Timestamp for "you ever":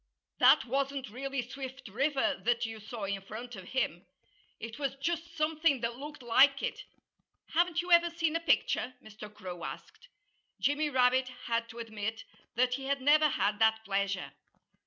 7.83-8.09